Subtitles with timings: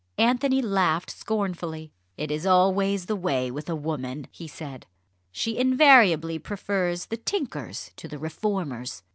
[0.17, 1.93] Anthony laughed scornfully.
[2.17, 4.87] "It is always the way with a woman," he said;
[5.31, 9.03] "she invariably prefers the tinkers to the reformers."